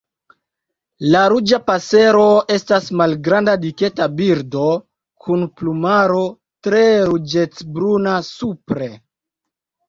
La 1.15 1.19
Ruĝa 1.33 1.57
pasero 1.65 2.23
estas 2.55 2.87
malgranda 3.01 3.53
diketa 3.65 4.07
birdo, 4.21 4.71
kun 5.27 5.45
plumaro 5.61 6.25
tre 6.69 6.81
ruĝecbruna 7.11 8.17
supre. 8.31 8.91